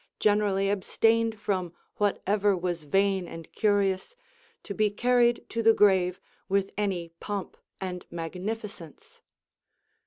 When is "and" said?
3.27-3.51, 7.79-8.07